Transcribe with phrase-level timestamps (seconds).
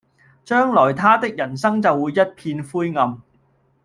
[0.43, 3.21] 將來他的人生就會一片灰暗